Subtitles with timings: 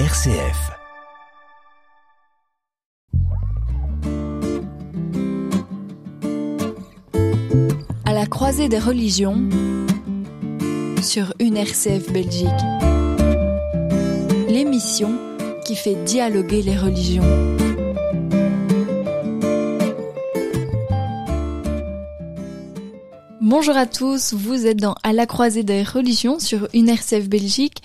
[0.00, 0.72] RCF.
[8.04, 9.36] À la croisée des religions
[11.00, 12.48] sur une RCF Belgique.
[14.48, 15.16] L'émission
[15.64, 17.22] qui fait dialoguer les religions.
[23.40, 27.80] Bonjour à tous, vous êtes dans À la croisée des religions sur une RCF Belgique.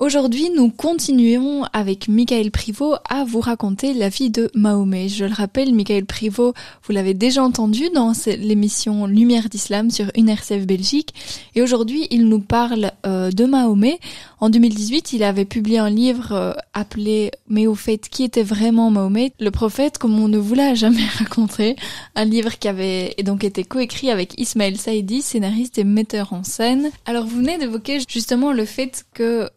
[0.00, 5.08] Aujourd'hui, nous continuons avec Michael Privot à vous raconter la vie de Mahomet.
[5.08, 10.66] Je le rappelle, Michael Privot, vous l'avez déjà entendu dans l'émission Lumière d'Islam sur UNRCF
[10.66, 11.14] Belgique.
[11.54, 14.00] Et aujourd'hui, il nous parle euh, de Mahomet.
[14.40, 18.90] En 2018, il avait publié un livre euh, appelé Mais au fait, qui était vraiment
[18.90, 19.32] Mahomet?
[19.38, 21.76] Le prophète, comme on ne vous l'a jamais raconté.
[22.16, 26.90] Un livre qui avait donc été coécrit avec Ismaël Saïdi, scénariste et metteur en scène.
[27.06, 29.48] Alors, vous venez d'évoquer justement le fait que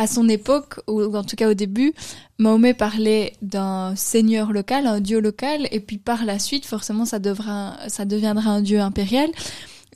[0.00, 1.92] à son époque, ou en tout cas au début,
[2.38, 7.18] Mahomet parlait d'un seigneur local, un dieu local, et puis par la suite, forcément, ça,
[7.18, 9.28] devra, ça deviendra un dieu impérial.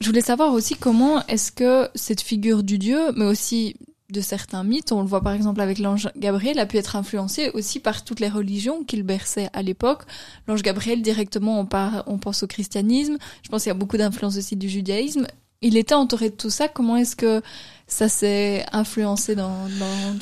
[0.03, 3.77] Je voulais savoir aussi comment est-ce que cette figure du dieu, mais aussi
[4.11, 7.51] de certains mythes, on le voit par exemple avec l'ange Gabriel, a pu être influencé
[7.55, 10.03] aussi par toutes les religions qu'il berçait à l'époque.
[10.47, 11.69] L'ange Gabriel, directement, on,
[12.07, 13.17] on pense au christianisme.
[13.43, 15.27] Je pense qu'il y a beaucoup d'influence aussi du judaïsme.
[15.65, 16.69] Il était entouré de tout ça.
[16.69, 17.43] Comment est-ce que
[17.87, 19.67] ça s'est influencé dans,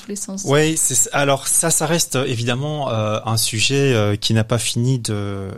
[0.00, 0.44] tous les sens?
[0.46, 0.78] Oui,
[1.12, 5.48] alors ça, ça reste euh, évidemment euh, un sujet euh, qui n'a pas fini de,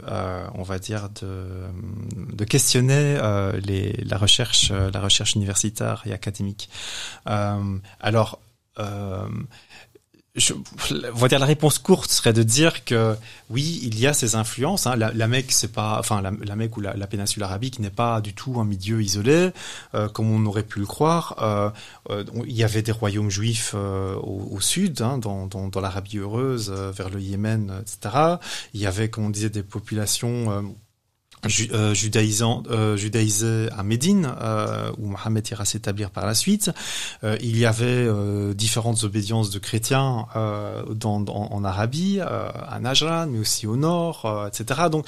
[0.54, 6.70] on va dire, de, questionner la recherche, la recherche universitaire et académique.
[7.26, 8.38] alors
[10.36, 13.16] je, on va dire la réponse courte serait de dire que
[13.50, 14.86] oui, il y a ces influences.
[14.86, 14.96] Hein.
[14.96, 17.90] La, la Mecque, c'est pas, enfin la, la Mecque ou la, la, péninsule arabique n'est
[17.90, 19.50] pas du tout un milieu isolé,
[19.94, 21.36] euh, comme on aurait pu le croire.
[21.40, 21.70] Euh,
[22.10, 25.80] euh, il y avait des royaumes juifs euh, au, au, sud, hein, dans, dans, dans
[25.80, 28.38] l'Arabie heureuse, euh, vers le Yémen, etc.
[28.72, 30.74] Il y avait, comme on disait, des populations
[31.72, 36.70] euh, judaïsant, euh, judaïsé à Médine, euh, où Mohammed ira s'établir par la suite.
[37.22, 40.26] Euh, il y avait euh, différentes obédiences de chrétiens
[40.90, 44.82] dans, dans, en Arabie, à Najran, mais aussi au nord, etc.
[44.90, 45.06] Donc,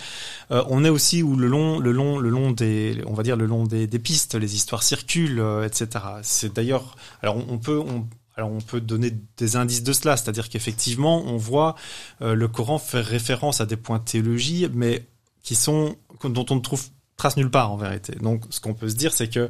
[0.51, 3.47] on est aussi où le long, le long, le long des, on va dire le
[3.47, 6.05] long des, des pistes, les histoires circulent, etc.
[6.23, 10.17] C'est d'ailleurs, alors on, on peut, on, alors on peut donner des indices de cela,
[10.17, 11.75] c'est-à-dire qu'effectivement on voit
[12.21, 15.07] euh, le Coran faire référence à des points de théologie, mais
[15.43, 18.15] qui sont dont on ne trouve trace nulle part en vérité.
[18.21, 19.49] Donc ce qu'on peut se dire c'est que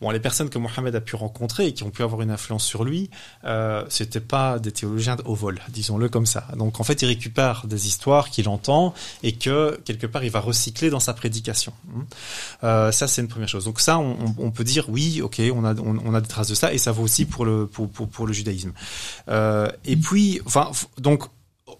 [0.00, 2.64] bon les personnes que Mohamed a pu rencontrer et qui ont pu avoir une influence
[2.64, 3.10] sur lui,
[3.44, 6.46] euh, c'était pas des théologiens au vol, disons-le comme ça.
[6.56, 10.40] Donc en fait il récupère des histoires qu'il entend et que quelque part il va
[10.40, 11.72] recycler dans sa prédication.
[12.62, 13.64] Euh, ça c'est une première chose.
[13.64, 15.64] Donc ça on, peut dire oui ok on
[16.14, 18.72] a des traces de ça et ça vaut aussi pour le pour, pour le judaïsme.
[19.28, 21.24] Euh, et puis enfin donc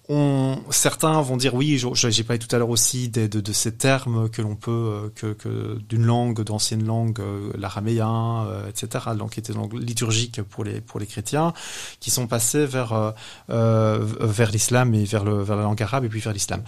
[0.08, 3.72] on, certains vont dire oui, j'ai parlé tout à l'heure aussi de, de, de, ces
[3.72, 9.06] termes que l'on peut, euh, que, que d'une langue, d'ancienne langue, euh, l'araméen, euh, etc.,
[9.16, 11.52] donc qui était langue liturgique pour les pour les chrétiens,
[12.00, 13.14] qui sont passés vers
[13.50, 16.62] euh, vers l'islam et vers le vers la langue arabe et puis vers l'islam.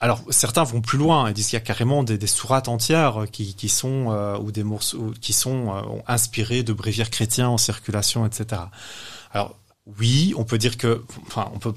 [0.00, 3.24] alors certains vont plus loin et disent qu'il y a carrément des, des sourates entières
[3.32, 7.58] qui, qui sont euh, ou des morceaux qui sont euh, inspirés de bréviaires chrétiens en
[7.58, 8.62] circulation, etc.
[9.32, 9.56] Alors
[9.98, 11.72] oui, on peut dire que, enfin, on peut,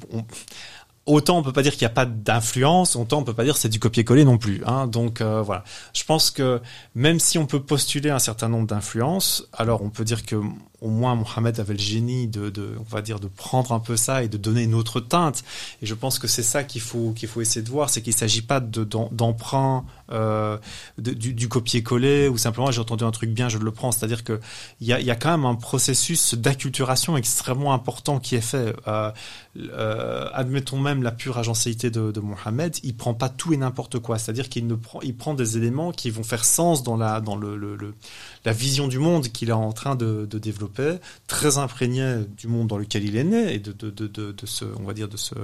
[1.08, 3.58] autant on peut pas dire qu'il n'y a pas d'influence, autant on peut pas dire
[3.58, 4.62] c'est du copier-coller non plus.
[4.66, 4.88] Hein.
[4.88, 5.64] Donc euh, voilà,
[5.94, 6.62] je pense que
[6.94, 10.36] même si on peut postuler un certain nombre d'influences, alors on peut dire que
[10.82, 13.98] au moins Mohamed avait le génie de, de, on va dire, de prendre un peu
[13.98, 15.44] ça et de donner une autre teinte.
[15.82, 18.14] Et je pense que c'est ça qu'il faut qu'il faut essayer de voir, c'est qu'il
[18.14, 20.58] ne s'agit pas d'emprunt euh,
[21.00, 23.92] du, du copier-coller ou simplement j'ai entendu un truc bien, je le prends.
[23.92, 24.40] C'est-à-dire que
[24.80, 28.76] il y a, y a quand même un processus d'acculturation extrêmement important qui est fait.
[28.88, 29.12] Euh,
[29.58, 33.98] euh, admettons même la pure agencéité de, de Mohamed, il prend pas tout et n'importe
[33.98, 34.20] quoi.
[34.20, 37.36] C'est-à-dire qu'il ne prend, il prend des éléments qui vont faire sens dans la dans
[37.36, 37.96] le, le, le
[38.46, 40.67] la vision du monde qu'il est en train de, de développer
[41.28, 44.66] très imprégné du monde dans lequel il est né et de, de, de, de, ce,
[44.80, 45.36] on va dire, de ce,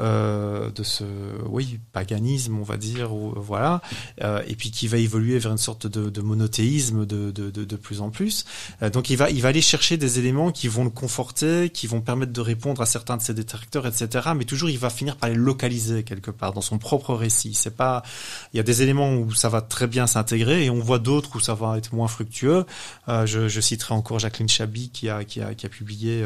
[0.00, 1.04] euh, de ce,
[1.48, 3.80] oui, paganisme, on va dire, ou, voilà,
[4.22, 8.00] euh, et puis qui va évoluer vers une sorte de, monothéisme de, de, de, plus
[8.00, 8.44] en plus.
[8.82, 11.86] Euh, donc il va, il va aller chercher des éléments qui vont le conforter, qui
[11.86, 14.30] vont permettre de répondre à certains de ses détracteurs, etc.
[14.36, 17.54] Mais toujours, il va finir par les localiser quelque part dans son propre récit.
[17.54, 18.02] C'est pas,
[18.52, 21.36] il y a des éléments où ça va très bien s'intégrer et on voit d'autres
[21.36, 22.64] où ça va être moins fructueux.
[23.08, 26.24] Je, je citerai encore Jacques Jacqueline Chabi qui a, qui a, publié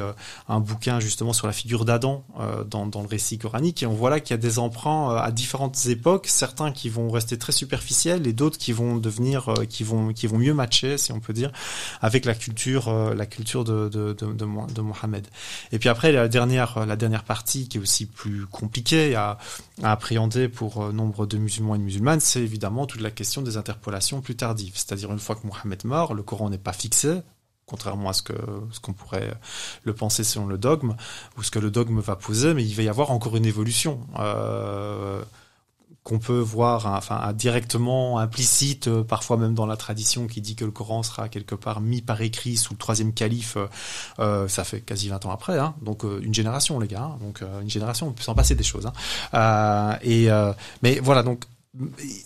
[0.48, 2.24] un bouquin justement sur la figure d'Adam
[2.68, 3.82] dans, dans le récit coranique.
[3.82, 7.10] Et on voit là qu'il y a des emprunts à différentes époques, certains qui vont
[7.10, 11.12] rester très superficiels et d'autres qui vont devenir, qui vont, qui vont mieux matcher, si
[11.12, 11.52] on peut dire,
[12.00, 15.26] avec la culture, la culture de, de, Mohamed.
[15.72, 19.38] Et puis après, la dernière, la dernière partie qui est aussi plus compliquée à,
[19.82, 24.20] appréhender pour nombre de musulmans et de musulmanes, c'est évidemment toute la question des interpolations
[24.20, 24.74] plus tardives.
[24.74, 27.22] C'est-à-dire une fois que Mohammed meurt, le Coran n'est pas fixé,
[27.72, 28.34] contrairement à ce que
[28.70, 29.32] ce qu'on pourrait
[29.84, 30.94] le penser selon le dogme
[31.38, 34.00] ou ce que le dogme va poser, mais il va y avoir encore une évolution.
[34.18, 35.22] Euh,
[36.04, 40.64] qu'on peut voir enfin directement implicite euh, parfois même dans la tradition qui dit que
[40.64, 43.56] le Coran sera quelque part mis par écrit sous le troisième calife
[44.18, 47.18] euh, ça fait quasi 20 ans après hein, donc euh, une génération les gars hein.
[47.20, 48.90] donc une génération on peut s'en passer des choses
[49.32, 49.98] hein.
[50.02, 50.28] et
[50.82, 51.44] mais voilà donc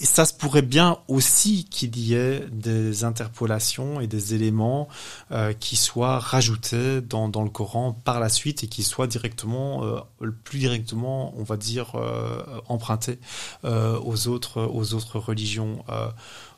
[0.01, 4.89] ça se pourrait bien aussi qu'il y ait des interpolations et des éléments
[5.31, 9.85] euh, qui soient rajoutés dans, dans, le Coran par la suite et qui soient directement,
[9.85, 10.01] euh,
[10.43, 13.21] plus directement, on va dire, euh, empruntés
[13.65, 15.85] euh, aux autres, aux autres religions.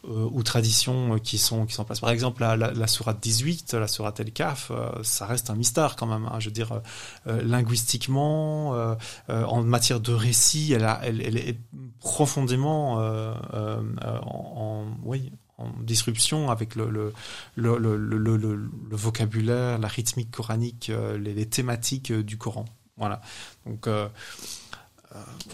[0.09, 2.01] Euh, ou traditions euh, qui sont qui sont place.
[2.01, 5.97] Par exemple, la, la, sourate 18, la sourate El Kaf, euh, ça reste un mystère
[5.97, 6.27] quand même.
[6.27, 6.41] Hein.
[6.41, 6.81] Je veux dire,
[7.27, 8.97] linguistiquement,
[9.29, 11.59] en matière de récit, elle, est
[12.01, 17.13] profondément en, en, oui, en disruption avec le, le,
[17.57, 22.65] le, le, le vocabulaire, la rythmique coranique, les, les, thématiques du Coran.
[22.97, 23.21] Voilà.
[23.67, 23.89] Donc,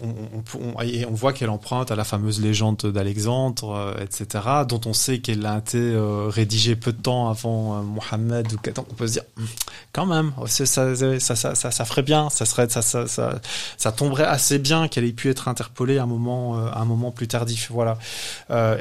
[0.03, 0.43] on,
[0.75, 5.45] on, voit qu'elle emprunte à la fameuse légende d'Alexandre, euh, etc., dont on sait qu'elle
[5.45, 8.51] a été euh, rédigée peu de temps avant euh, Mohammed.
[8.51, 9.45] Ou on peut se dire, hmm,
[9.93, 15.97] quand même, ça ça, ferait bien, ça tomberait assez bien qu'elle ait pu être interpolée
[15.99, 17.71] à un moment, plus tardif,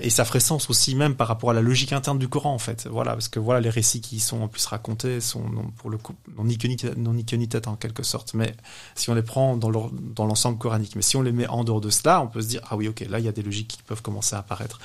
[0.03, 2.59] et ça ferait sens aussi même par rapport à la logique interne du Coran, en
[2.59, 5.45] fait, voilà, parce que les récits qui sont en plus racontés sont
[5.77, 6.59] pour le coup non ni
[6.97, 8.55] non ni ni tête en quelque sorte, mais
[8.95, 10.59] si on les prend dans l'ensemble
[10.97, 12.89] mais si on les met en dehors de cela, on peut se dire ah oui
[12.89, 14.81] ok là il y a des logiques qui peuvent commencer à apparaître.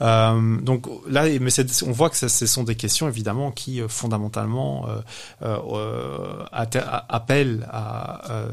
[0.00, 1.50] Euh, donc là, mais
[1.86, 5.00] on voit que ce sont des questions évidemment qui euh, fondamentalement euh,
[5.42, 8.48] euh, appellent à euh,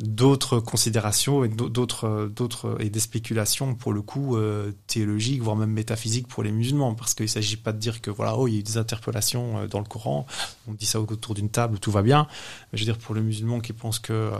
[0.00, 5.70] d'autres considérations et d'autres d'autres et des spéculations pour le coup euh, théologiques voire même
[5.70, 8.56] métaphysiques pour les musulmans parce qu'il s'agit pas de dire que voilà oh il y
[8.56, 10.26] a eu des interpolations euh, dans le Coran
[10.66, 12.26] on dit ça autour d'une table tout va bien.
[12.72, 14.30] Mais je veux dire pour le musulman qui pense que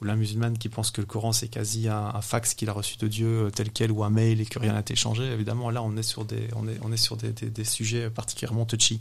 [0.00, 2.96] ou la musulmane qui pense que le Coran c'est quasi un, fax qu'il a reçu
[2.96, 5.82] de Dieu tel quel ou un mail et que rien n'a été changé évidemment là
[5.82, 9.00] on est sur des on est on est sur des sujets particulièrement touchy.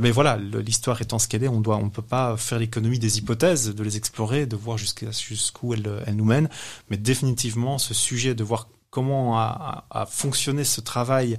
[0.00, 3.18] Mais voilà l'histoire étant ce qu'elle est on doit on peut pas faire l'économie des
[3.18, 6.48] hypothèses de les explorer de voir jusqu'où elle, elle, nous mène.
[6.90, 11.38] Mais définitivement, ce sujet de voir comment a, fonctionné ce travail,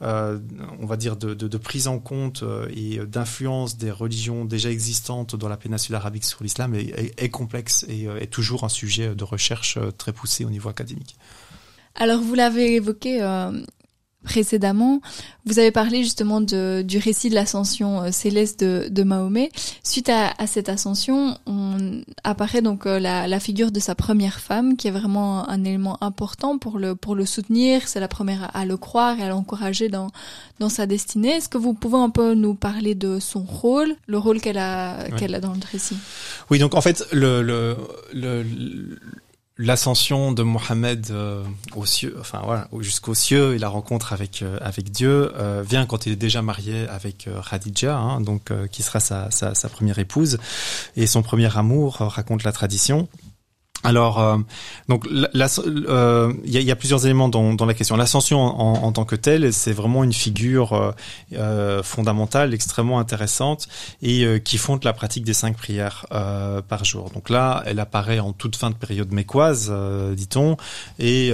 [0.00, 0.40] euh,
[0.80, 5.36] on va dire, de, de, prise en compte euh, et d'influence des religions déjà existantes
[5.36, 9.22] dans la péninsule arabique sur l'islam est, complexe et euh, est toujours un sujet de
[9.22, 11.16] recherche très poussé au niveau académique.
[11.94, 13.20] Alors, vous l'avez évoqué,
[14.24, 15.00] précédemment,
[15.46, 19.50] vous avez parlé justement de, du récit de l'ascension euh, céleste de, de, Mahomet.
[19.82, 24.40] Suite à, à, cette ascension, on apparaît donc euh, la, la, figure de sa première
[24.40, 27.86] femme, qui est vraiment un élément important pour le pour le soutenir.
[27.86, 30.08] C'est la première à, le croire et à l'encourager dans
[30.58, 31.36] dans sa destinée.
[31.36, 35.04] Est-ce que vous pouvez un peu nous parler de son rôle, le rôle qu'elle a
[35.04, 35.18] oui.
[35.18, 35.96] qu'elle a dans le récit?
[36.50, 37.76] Oui, donc en fait le, le,
[38.14, 38.44] le
[39.56, 41.44] l'ascension de Mohammed euh,
[41.76, 41.84] aux
[42.18, 46.16] enfin voilà, jusqu'aux cieux et la rencontre avec euh, Dieu euh, vient quand il est
[46.16, 49.28] déjà marié avec Khadija, hein, donc qui sera sa,
[49.70, 50.38] première épouse
[50.96, 53.08] et son premier amour raconte la tradition.
[53.82, 54.38] Alors, euh,
[54.88, 57.96] donc, il euh, y, a, y, a, plusieurs éléments dans, dans la question.
[57.96, 60.92] L'ascension en, en, tant que telle, c'est vraiment une figure euh,
[61.34, 63.68] euh fondamentale, extrêmement intéressante
[64.00, 67.10] et euh, qui fonde la pratique des cinq prières euh, par jour.
[67.10, 69.72] Donc là, elle apparaît en toute fin de période mécoise,
[70.16, 70.56] dit-on,
[70.98, 71.32] et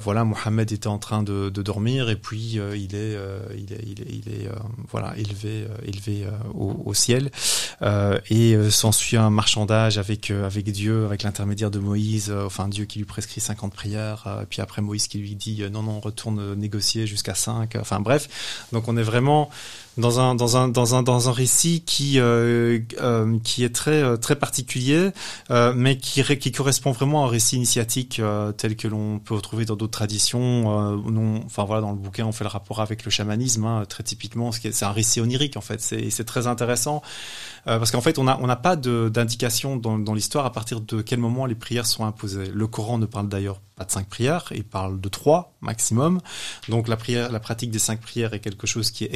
[0.00, 3.16] voilà, Mohammed était en train de, dormir et puis il est,
[3.56, 4.48] il est, il est, il est
[4.90, 7.30] voilà, élevé, élevé au, ciel
[8.30, 12.98] et s'ensuit un marchandage avec avec Dieu avec l'intermédiaire de Moïse, euh, enfin Dieu qui
[12.98, 16.54] lui prescrit 50 prières, euh, puis après Moïse qui lui dit euh, non non retourne
[16.54, 17.76] négocier jusqu'à 5.
[17.80, 19.50] Enfin bref, donc on est vraiment
[19.96, 24.02] dans un dans un dans un dans un récit qui euh, euh, qui est très
[24.02, 25.10] euh, très particulier,
[25.50, 29.34] euh, mais qui qui correspond vraiment à un récit initiatique euh, tel que l'on peut
[29.34, 30.36] retrouver dans d'autres traditions.
[31.10, 34.02] non, enfin voilà, dans le bouquin, on fait le rapport avec le chamanisme hein, très
[34.02, 34.50] typiquement.
[34.52, 35.80] C'est un récit onirique en fait.
[35.80, 37.02] C'est c'est très intéressant
[37.64, 41.02] parce qu'en fait, on a on n'a pas d'indication dans, dans l'histoire à partir de
[41.02, 42.50] quel moment les prières sont imposées.
[42.52, 46.20] Le Coran ne parle d'ailleurs pas de cinq prières, il parle de trois maximum.
[46.68, 49.14] Donc la prière, la pratique des cinq prières est quelque chose qui est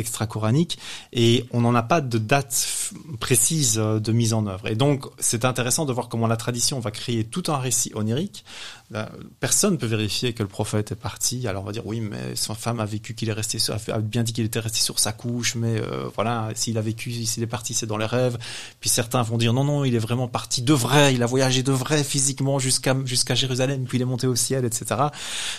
[1.13, 4.69] et on n'en a pas de date précise euh, de mise en œuvre.
[4.69, 8.45] Et donc c'est intéressant de voir comment la tradition va créer tout un récit onirique
[8.93, 9.07] euh,
[9.39, 11.47] personne ne peut vérifier que le prophète est parti.
[11.47, 14.25] Alors on va dire oui, mais sa femme a vécu qu'il est resté, a bien
[14.25, 17.47] dit qu'il était resté sur sa couche, mais euh, voilà, s'il a vécu, s'il est
[17.47, 18.37] parti, c'est dans les rêves.
[18.81, 21.63] Puis certains vont dire non, non, il est vraiment parti de vrai, il a voyagé
[21.63, 25.03] de vrai physiquement jusqu'à jusqu'à Jérusalem, puis il est monté au ciel, etc.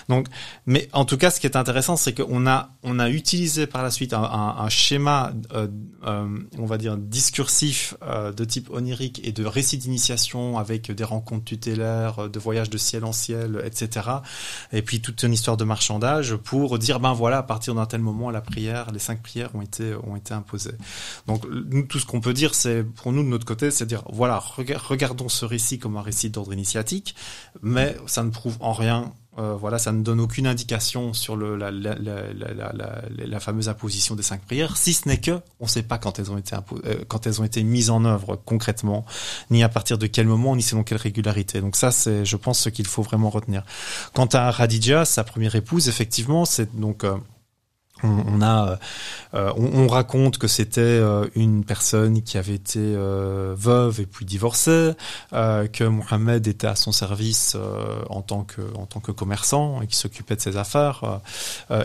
[0.09, 0.27] Donc,
[0.65, 3.81] mais en tout cas, ce qui est intéressant, c'est qu'on a on a utilisé par
[3.81, 5.67] la suite un, schéma, euh,
[6.57, 12.29] on va dire discursif de type onirique et de récit d'initiation avec des rencontres tutélaires,
[12.29, 14.09] de voyages de ciel en etc.
[14.71, 18.01] Et puis toute une histoire de marchandage pour dire ben voilà à partir d'un tel
[18.01, 20.75] moment la prière, les cinq prières ont été ont été imposées.
[21.27, 24.03] Donc nous tout ce qu'on peut dire c'est pour nous de notre côté c'est dire
[24.11, 27.15] voilà regardons ce récit comme un récit d'ordre initiatique,
[27.61, 31.55] mais ça ne prouve en rien euh, voilà, ça ne donne aucune indication sur le,
[31.55, 32.33] la, la, la,
[33.17, 36.19] la, fameuse imposition des cinq prières, si ce n'est que on ne sait pas quand
[36.19, 39.05] elles ont été euh, quand elles ont été mises en œuvre concrètement,
[39.49, 41.61] ni à partir de quel moment, ni selon quelle régularité.
[41.61, 43.63] Donc ça, c'est, je pense, ce qu'il faut vraiment retenir.
[44.13, 47.15] Quant à Radija, sa première épouse, effectivement, c'est donc euh,
[48.03, 48.79] on, a,
[49.33, 54.25] euh, on, raconte que c'était euh, une personne qui avait été euh, veuve et puis
[54.25, 54.91] divorcée,
[55.31, 57.57] que Mohamed était à son service
[58.09, 61.21] en tant que en tant que commerçant et qui s'occupait de ses affaires,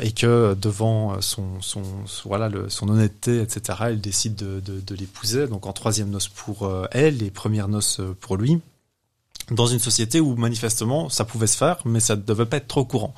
[0.01, 1.83] et que devant son son,
[2.25, 3.79] voilà son honnêteté etc.
[3.87, 8.01] Elle décide de, de, de l'épouser donc en troisième noce pour elle et première noce
[8.21, 8.61] pour lui
[9.51, 12.69] dans une société où manifestement ça pouvait se faire, mais ça ne devait pas être
[12.69, 13.15] trop courant.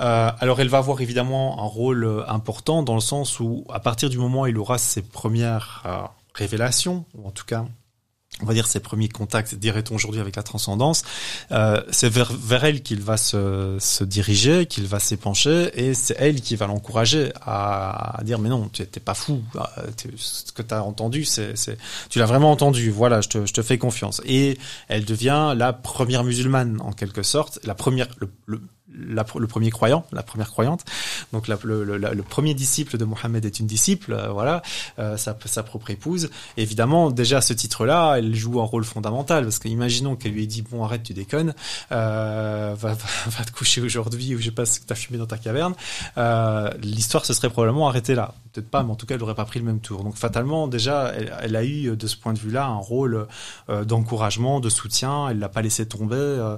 [0.00, 3.80] Euh, alors elle va avoir évidemment un rôle euh, important dans le sens où à
[3.80, 5.98] partir du moment où il aura ses premières euh,
[6.34, 7.66] révélations, ou en tout cas
[8.42, 11.04] on va dire ses premiers contacts, dirait-on aujourd'hui avec la transcendance,
[11.50, 16.16] euh, c'est vers, vers, elle qu'il va se, se diriger, qu'il va s'épancher, et c'est
[16.18, 19.70] elle qui va l'encourager à, à, dire mais non, tu n'es pas fou, ah,
[20.16, 21.54] ce que tu as entendu, c'est,
[22.10, 24.20] tu l'as vraiment entendu, voilà, je te, je te fais confiance.
[24.24, 28.60] Et elle devient la première musulmane en quelque sorte, la première, le, le
[28.92, 30.84] le premier croyant, la première croyante.
[31.32, 34.62] Donc la, le, le, premier disciple de Mohammed est une disciple, euh, voilà,
[34.98, 36.30] euh, sa, sa, propre épouse.
[36.56, 40.46] évidemment, déjà à ce titre-là, elle joue un rôle fondamental parce qu'imaginons qu'elle lui ait
[40.46, 41.54] dit bon arrête tu déconnes,
[41.92, 42.94] euh, va,
[43.26, 45.74] va, te coucher aujourd'hui ou je sais pas ce que t'as fumé dans ta caverne.
[46.16, 48.34] Euh, L'histoire se serait probablement arrêtée là.
[48.52, 50.02] Peut-être pas, mais en tout cas elle n'aurait pas pris le même tour.
[50.02, 53.26] Donc fatalement déjà, elle, elle a eu de ce point de vue-là un rôle
[53.68, 55.28] euh, d'encouragement, de soutien.
[55.28, 56.56] Elle l'a pas laissé tomber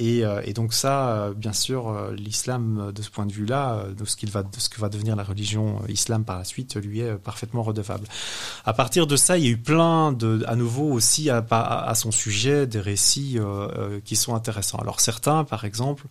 [0.00, 3.86] et, et donc ça euh, bien sûr, euh, l'islam, euh, de ce point de vue-là,
[3.96, 8.06] de ce que va devenir la religion islam par la suite, lui est parfaitement redevable.
[8.64, 12.10] À partir de ça, il y a eu plein de, à nouveau aussi à, son
[12.10, 13.38] sujet, des récits
[14.04, 14.78] qui sont intéressants.
[14.78, 16.06] Alors certains, par exemple,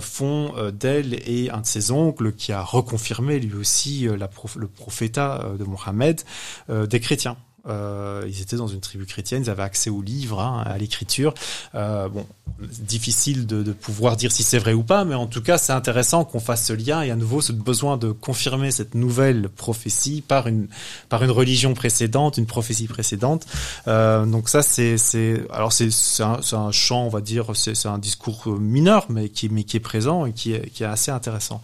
[0.00, 5.64] font d'elle et un de ses oncles qui a reconfirmé lui aussi le prophétat de
[5.64, 6.20] Mohammed
[6.68, 7.36] des chrétiens.
[7.68, 11.34] Euh, ils étaient dans une tribu chrétienne, ils avaient accès aux livres, hein, à l'écriture.
[11.74, 12.26] Euh, bon,
[12.58, 15.72] difficile de, de, pouvoir dire si c'est vrai ou pas, mais en tout cas, c'est
[15.72, 20.22] intéressant qu'on fasse ce lien et à nouveau ce besoin de confirmer cette nouvelle prophétie
[20.26, 20.68] par une
[21.08, 23.46] par une religion précédente, une prophétie précédente.
[23.88, 27.86] Euh, donc ça, c'est c'est alors c'est c'est un, un champ, on va dire, c'est
[27.86, 31.10] un discours mineur, mais qui mais qui est présent et qui est qui est assez
[31.10, 31.60] intéressant.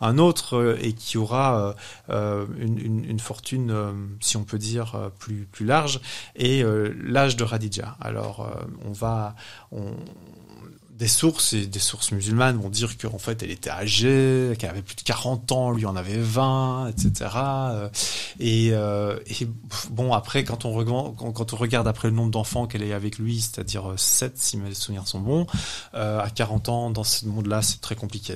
[0.00, 1.74] Un autre euh, et qui aura
[2.10, 3.74] euh, une, une, une, fortune,
[4.20, 6.00] si on peut dire, plus plus large,
[6.34, 7.96] et euh, l'âge de Radija.
[8.00, 9.34] Alors, euh, on va...
[10.90, 14.96] Des sources des sources musulmanes vont dire qu'en fait elle était âgée, qu'elle avait plus
[14.96, 17.30] de 40 ans, lui en avait 20, etc.
[18.40, 19.46] Et, euh, et
[19.90, 24.38] bon après quand on regarde après le nombre d'enfants qu'elle a avec lui, c'est-à-dire 7
[24.38, 25.46] si mes souvenirs sont bons,
[25.92, 28.34] à 40 ans dans ce monde-là c'est très compliqué.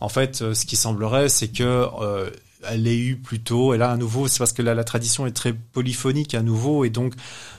[0.00, 1.88] En fait, ce qui semblerait c'est que
[2.66, 3.74] elle l'ait eu plutôt.
[3.74, 6.90] Et là, à nouveau, c'est parce que la tradition est très polyphonique à nouveau, et
[6.90, 7.14] donc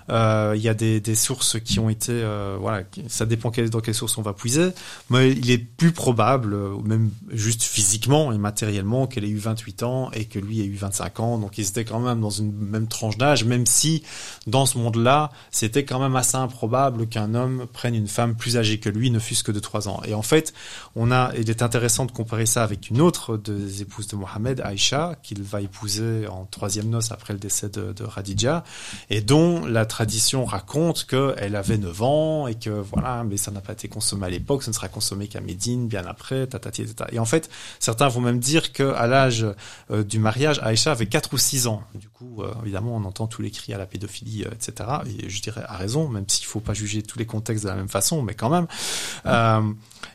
[0.10, 3.96] euh, il y a des, sources qui ont été, euh, voilà, ça dépend dans quelles
[3.96, 4.70] sources on va puiser,
[5.10, 10.12] mais il est plus probable, même juste physiquement et matériellement, qu'elle ait eu 28 ans
[10.12, 11.38] et que lui ait eu 25 ans.
[11.38, 14.04] Donc ils étaient quand même dans une même tranche d'âge, même si
[14.48, 18.80] dans ce monde-là, c'était quand même assez improbable qu'un homme prenne une femme plus âgée
[18.80, 20.02] que lui, ne fût-ce que de 3 ans.
[20.08, 20.54] Et en fait,
[20.96, 24.62] on a, il est intéressant de comparer ça avec une autre des épouses de Mohamed,
[24.62, 24.89] Aïcha
[25.24, 28.64] Qu'il va épouser en troisième noce après le décès de, de Radija,
[29.10, 33.62] et dont la tradition raconte qu'elle avait 9 ans et que voilà, mais ça n'a
[33.62, 37.14] pas été consommé à l'époque, ce ne sera consommé qu'à Médine, bien après, tatati, tatata.
[37.14, 39.46] Et en fait, certains vont même dire qu'à l'âge
[39.92, 41.84] euh, du mariage, Aïcha avait 4 ou 6 ans.
[41.96, 44.90] Du coup, euh, évidemment, on entend tous les cris à la pédophilie, euh, etc.
[45.06, 47.76] Et je dirais à raison, même s'il faut pas juger tous les contextes de la
[47.76, 48.68] même façon, mais quand même.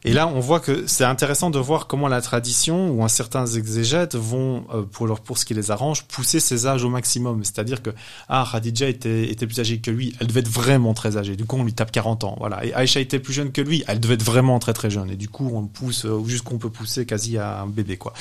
[0.06, 3.46] Et là, on voit que c'est intéressant de voir comment la tradition ou un certain
[3.46, 7.44] exégètes vont, euh, pour leur pour ce qui les arrange, pousser ses âges au maximum.
[7.44, 7.90] C'est-à-dire que
[8.28, 11.36] ah, Khadija était, était plus âgée que lui, elle devait être vraiment très âgée.
[11.36, 12.36] Du coup, on lui tape 40 ans.
[12.38, 12.64] Voilà.
[12.64, 15.10] Et Aïcha était plus jeune que lui, elle devait être vraiment très très jeune.
[15.10, 18.12] Et du coup, on le pousse euh, jusqu'on peut pousser quasi à un bébé, quoi.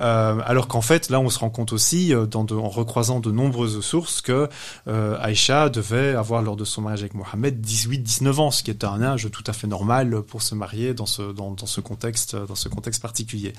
[0.00, 3.20] Euh, alors qu'en fait, là, on se rend compte aussi, euh, dans de, en recroisant
[3.20, 4.48] de nombreuses sources, que
[4.88, 8.84] euh, Aïcha devait avoir lors de son mariage avec Mohamed 18-19 ans, ce qui est
[8.84, 12.36] un âge tout à fait normal pour se marier dans ce dans, dans ce contexte
[12.36, 13.52] dans ce contexte particulier.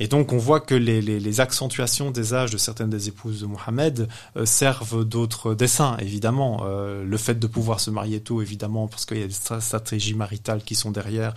[0.00, 1.77] Et donc, on voit que les, les, les accentuations
[2.10, 6.62] des âges de certaines des épouses de Mohamed euh, servent d'autres dessins, évidemment.
[6.64, 9.60] Euh, le fait de pouvoir se marier tôt, évidemment, parce qu'il y a des stra-
[9.60, 11.34] stratégies maritales qui sont derrière,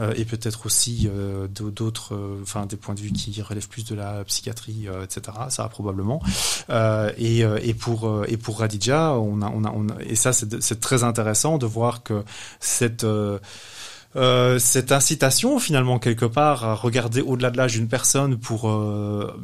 [0.00, 1.08] euh, et peut-être aussi
[1.54, 5.36] d'au- d'autres, enfin des points de vue qui relèvent plus de la psychiatrie, etc.
[5.50, 6.20] Ça probablement.
[7.18, 7.44] Et,
[7.78, 11.66] pour et pour Radija, on a on on a et ça c'est très intéressant de
[11.66, 12.22] voir que
[12.60, 13.04] cette
[14.16, 19.36] euh, cette incitation finalement quelque part à regarder au-delà de l'âge d'une personne pour euh,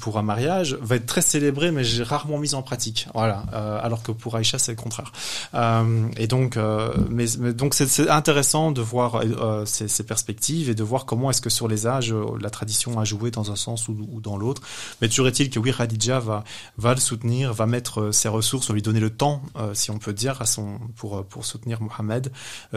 [0.00, 3.08] pour un mariage va être très célébrée mais j'ai rarement mise en pratique.
[3.14, 3.44] Voilà.
[3.54, 5.12] Euh, alors que pour Aïcha c'est le contraire.
[5.54, 9.22] Euh, et donc euh, mais, mais donc c'est intéressant de voir
[9.64, 13.04] ces, ces perspectives et de voir comment est-ce que sur les âges la tradition a
[13.04, 14.62] joué dans un sens ou, dans l'autre.
[15.00, 16.44] Mais toujours est-il que oui Khadija va
[16.76, 19.42] va le soutenir va mettre ses ressources va lui donner le temps
[19.72, 22.30] si on peut dire à son pour pour soutenir Mohamed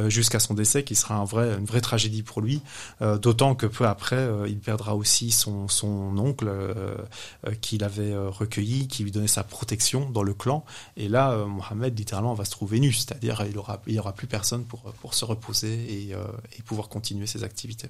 [0.07, 2.61] jusqu'à son décès qui sera un vrai une vraie tragédie pour lui
[3.01, 5.67] euh, d'autant que peu après euh, il perdra aussi son
[6.17, 6.95] oncle euh,
[7.61, 10.65] qu'il avait recueilli qui lui donnait sa protection dans le clan.
[10.97, 12.91] Et là Mohamed littéralement va se trouver nu.
[12.91, 16.13] C'est-à-dire il aura il y aura plus personne pour se reposer
[16.57, 17.89] et pouvoir continuer ses activités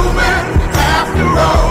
[1.33, 1.70] no.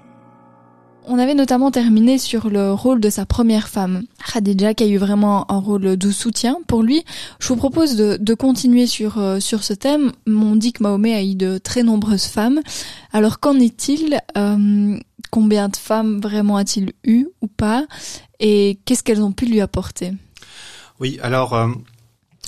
[1.07, 4.97] On avait notamment terminé sur le rôle de sa première femme, Khadija, qui a eu
[4.97, 7.03] vraiment un rôle de soutien pour lui.
[7.39, 10.11] Je vous propose de, de continuer sur, euh, sur ce thème.
[10.27, 12.61] On dit que Mahomet a eu de très nombreuses femmes.
[13.13, 14.99] Alors qu'en est-il euh,
[15.31, 17.85] Combien de femmes vraiment a-t-il eu ou pas?
[18.39, 20.13] Et qu'est-ce qu'elles ont pu lui apporter?
[20.99, 21.53] Oui, alors...
[21.53, 21.69] Euh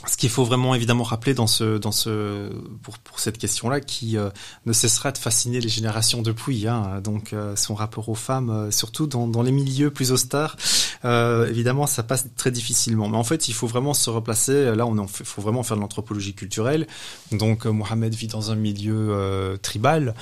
[0.06, 2.50] ce qu'il faut vraiment évidemment rappeler dans ce, dans ce,
[2.82, 4.30] pour, pour cette question-là, qui euh,
[4.66, 6.68] ne cessera de fasciner les générations depuis.
[6.68, 10.58] Hein, donc euh, son rapport aux femmes, euh, surtout dans, dans, les milieux plus austères,
[11.04, 13.08] évidemment, ça passe très difficilement.
[13.10, 14.76] Mais en fait, il faut vraiment se replacer.
[14.76, 16.88] Là, on il faut vraiment faire de l'anthropologie culturelle.
[17.32, 20.16] Donc, Mohamed vit dans un milieu tribal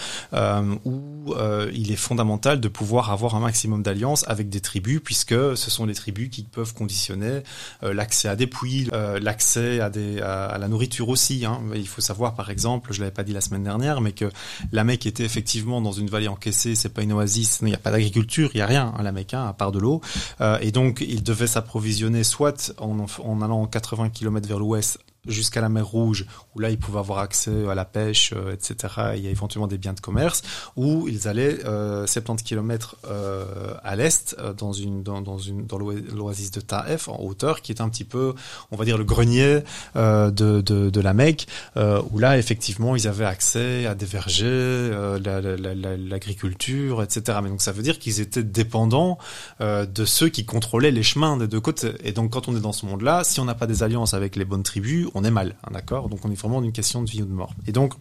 [0.85, 1.35] où
[1.71, 5.85] il est fondamental de pouvoir avoir un maximum d'alliances avec des tribus, puisque ce sont
[5.85, 7.41] les tribus qui peuvent conditionner
[7.83, 8.89] l'accès à des puits,
[9.21, 11.45] l'accès à, la nourriture aussi.
[11.45, 11.61] Hein.
[11.75, 14.29] Il faut savoir, par exemple, je l'avais pas dit la semaine dernière, mais que
[14.71, 16.75] la Mecque était effectivement dans une vallée encaissée.
[16.75, 17.59] C'est pas une oasis.
[17.61, 19.71] Il n'y a pas d'agriculture, il y a rien à la Mecque, hein, à part
[19.71, 20.01] de l'eau.
[20.41, 25.61] Euh, et donc, il devait s'approvisionner soit en, en allant 80 km vers l'ouest jusqu'à
[25.61, 28.93] la mer Rouge, où là ils pouvaient avoir accès à la pêche, euh, etc.
[28.97, 30.41] A éventuellement des biens de commerce,
[30.75, 35.65] ou ils allaient euh, 70 km euh, à l'est, euh, dans une dans, dans une
[35.67, 38.33] dans l'oasis de Taef en hauteur, qui est un petit peu,
[38.71, 39.59] on va dire, le grenier
[39.95, 44.91] euh, de, de, de la Mecque, où là effectivement ils avaient accès à des vergers,
[45.23, 47.39] l'agriculture, la, la, etc.
[47.43, 49.17] Mais donc ça veut dire qu'ils étaient dépendants
[49.59, 51.93] de ceux qui contrôlaient les chemins des deux côtés.
[52.03, 54.35] Et donc quand on est dans ce monde-là, si on n'a pas des alliances avec
[54.35, 56.09] les bonnes tribus, on est mal, hein, d'accord?
[56.09, 57.53] Donc on est vraiment d'une question de vie ou de mort.
[57.67, 57.93] Et donc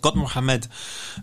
[0.00, 0.66] quand Mohamed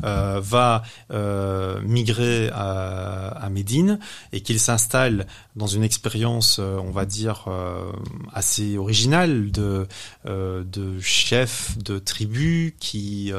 [0.03, 3.99] euh, va euh, migrer à, Médine
[4.31, 7.45] et qu'il s'installe dans une expérience, euh, on va dire,
[8.33, 9.87] assez originale de,
[10.25, 13.31] de chef de tribu qui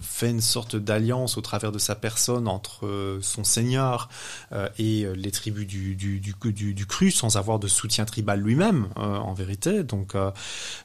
[0.00, 4.08] fait une sorte d'alliance au travers de sa personne entre son seigneur
[4.78, 8.86] et les tribus du, du, du, du, du cru sans avoir de soutien tribal lui-même,
[8.96, 9.82] en vérité.
[9.82, 10.14] Donc,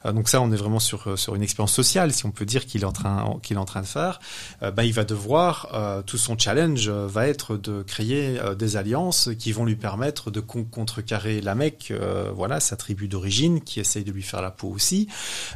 [0.05, 2.81] donc ça, on est vraiment sur, sur une expérience sociale, si on peut dire qu'il
[2.81, 4.19] est en train, qu'il est en train de faire.
[4.61, 9.65] bah, il va devoir, tout son challenge va être de créer des alliances qui vont
[9.65, 14.23] lui permettre de contrecarrer la Mecque, euh, voilà, sa tribu d'origine, qui essaye de lui
[14.23, 15.07] faire la peau aussi,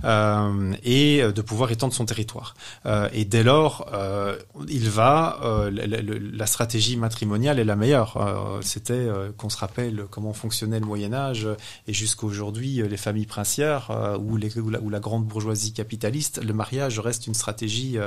[0.04, 2.56] euh, et de pouvoir étendre son territoire.
[2.86, 8.18] Euh, et dès lors, euh, il va, euh, la, la, stratégie matrimoniale est la meilleure.
[8.18, 11.48] Euh, c'était qu'on se rappelle comment fonctionnait le Moyen Âge
[11.88, 16.54] et jusqu'à aujourd'hui les familles princières ou, ou, la, ou, la, grande bourgeoisie capitaliste, le
[16.54, 17.98] mariage reste une stratégie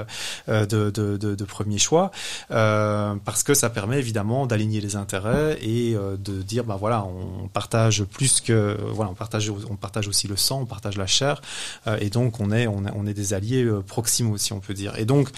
[0.49, 2.11] de, de, de, de, premier choix
[2.49, 8.05] parce que ça permet évidemment d'aligner les intérêts et de dire ben voilà on partage
[8.05, 11.41] plus que voilà, on partage on partage aussi le sang, on partage la chair,
[11.87, 14.75] euh, et donc on est on, on est des alliés euh, proximaux si on peut
[14.75, 14.99] dire.
[14.99, 15.29] Et donc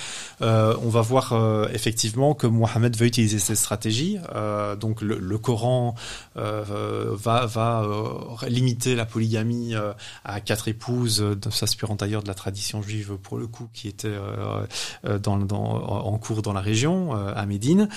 [0.43, 4.19] euh, on va voir euh, effectivement que Mohamed veut utiliser cette stratégie.
[4.35, 5.95] Euh, donc le, le Coran
[6.37, 7.87] euh, va va
[8.49, 9.75] limiter la polygamie
[10.25, 14.13] à quatre épouses, s'inspirant d'ailleurs de la tradition juive pour le coup qui était
[15.05, 17.89] dans, en cours dans la région à Médine.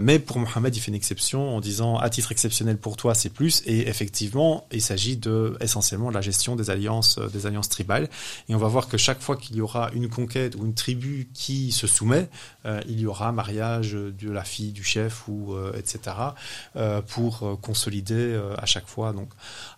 [0.00, 3.30] mais pour Mohamed, il fait une exception en disant à titre exceptionnel pour toi c'est
[3.30, 3.62] plus.
[3.66, 8.08] Et effectivement, il s'agit de essentiellement de la gestion des alliances, euh, des alliances tribales.
[8.48, 11.28] Et on va voir que chaque fois qu'il y aura une conquête ou une tribu
[11.34, 12.28] qui se soumet,
[12.66, 16.14] euh, il y aura mariage de la fille du chef ou euh, etc.
[16.76, 19.12] Euh, pour euh, consolider euh, à chaque fois.
[19.12, 19.28] Donc,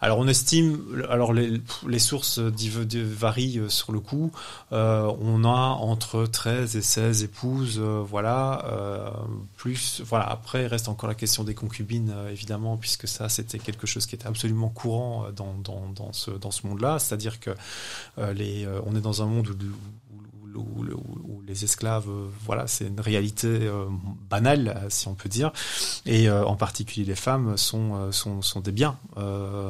[0.01, 4.33] alors on estime, alors les sources varient sur le coup.
[4.71, 9.13] on a entre 13 et 16 épouses, voilà.
[9.57, 10.25] plus, voilà.
[10.25, 14.15] Après, il reste encore la question des concubines, évidemment, puisque ça c'était quelque chose qui
[14.15, 16.99] était absolument courant dans, ce, monde-là.
[16.99, 17.51] C'est-à-dire que
[18.19, 19.55] euh, on est dans un monde où,
[20.57, 20.85] où,
[21.47, 23.87] les esclaves, euh, voilà, c'est une réalité euh,
[24.29, 25.53] banale, si on peut dire,
[26.05, 28.11] et euh, en particulier les femmes sont,
[28.63, 28.99] des biens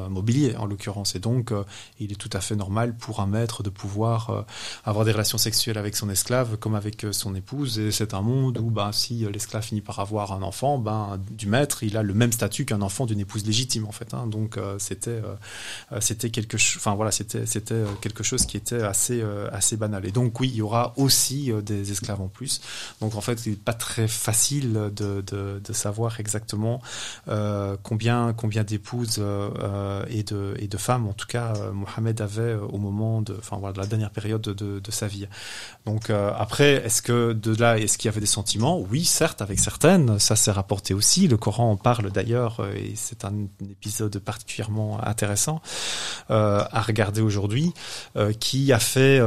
[0.09, 1.51] mobiliers en l'occurrence, et donc
[1.99, 4.45] il est tout à fait normal pour un maître de pouvoir
[4.85, 8.57] avoir des relations sexuelles avec son esclave comme avec son épouse, et c'est un monde
[8.57, 12.13] où, ben, si l'esclave finit par avoir un enfant, ben, du maître, il a le
[12.13, 16.95] même statut qu'un enfant d'une épouse légitime en fait, hein, donc c'était quelque chose, enfin
[16.95, 17.45] voilà, c'était
[18.01, 21.91] quelque chose qui était assez assez banal, et donc oui, il y aura aussi des
[21.91, 22.61] esclaves en plus.
[23.01, 26.81] Donc en fait, il n'est pas très facile de, savoir exactement
[27.27, 32.55] euh, combien combien d'épouses euh, et de et de femmes, en tout cas, Mohamed avait
[32.55, 35.27] au moment de, enfin voilà, de la dernière période de, de sa vie.
[35.85, 38.79] Donc après, est-ce que de là, est-ce qu'il y avait des sentiments?
[38.79, 40.19] Oui, certes, avec certaines.
[40.19, 41.27] Ça s'est rapporté aussi.
[41.27, 43.33] Le Coran en parle d'ailleurs, et c'est un
[43.69, 45.61] épisode particulièrement intéressant
[46.29, 47.73] à regarder aujourd'hui,
[48.39, 49.21] qui a fait,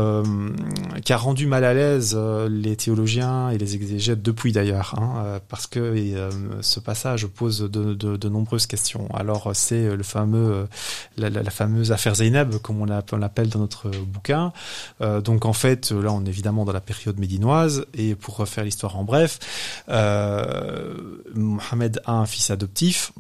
[1.05, 5.25] qui a rendu mal à l'aise euh, les théologiens et les exégètes depuis d'ailleurs, hein,
[5.25, 6.31] euh, parce que euh,
[6.63, 9.09] ce passage pose de, nombreuses questions.
[9.15, 10.67] Alors c'est le fameux,
[11.17, 14.53] la, fameuse affaire Zeynep, comme on l'appelle dans notre bouquin.
[15.01, 18.97] donc en fait, là on est évidemment dans la période médinoise, et pour refaire l'histoire
[18.97, 19.39] en bref,
[21.35, 23.13] Mohamed a un fils adoptif.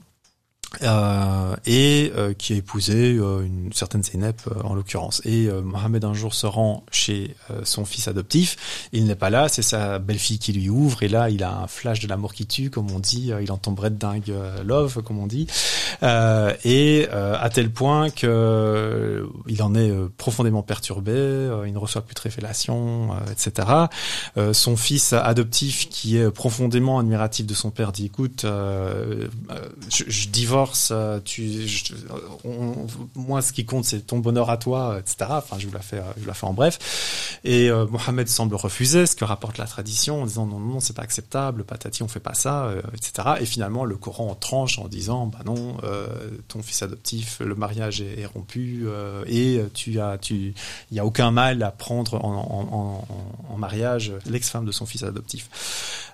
[0.82, 5.20] Euh, et euh, qui a épousé euh, une certaine Zeynep en l'occurrence.
[5.24, 9.62] Et Mohamed un jour se rend chez son fils adoptif, il n'est pas là, c'est
[9.62, 12.70] sa belle-fille qui lui ouvre, et là il a un flash de l'amour qui tue,
[12.70, 14.32] comme on dit, il entend Brett dingue
[14.64, 15.46] love, comme on dit,
[16.02, 21.12] et à tel point que il en est profondément perturbé,
[21.66, 23.68] il ne reçoit plus de révélations, etc.
[24.52, 30.59] son fils adoptif, qui est profondément admiratif de son père, dit écoute, je, je divorce
[30.90, 31.20] euh,
[33.14, 35.30] moi, ce qui compte, c'est ton bonheur à toi, etc.
[35.30, 36.00] Enfin, je vous la fais,
[36.42, 37.38] en bref.
[37.44, 40.94] Et euh, Mohamed semble refuser ce que rapporte la tradition en disant non, non, c'est
[40.94, 43.36] pas acceptable, patati, on fait pas ça, euh, etc.
[43.40, 45.76] Et finalement, le Coran en tranche en disant bah non,
[46.48, 48.86] ton fils adoptif, le mariage est, rompu
[49.26, 50.54] et tu as, tu,
[50.90, 55.50] il y a aucun mal à prendre en, mariage l'ex-femme de son fils adoptif.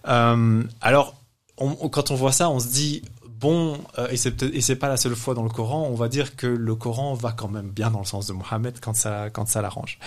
[0.04, 1.14] alors,
[1.56, 3.02] quand on voit ça, on se dit
[3.46, 6.48] bon, euh, et c'est pas la seule fois dans le Coran, on va dire que
[6.48, 9.98] le Coran va quand même bien dans le sens de Mohammed quand ça l'arrange.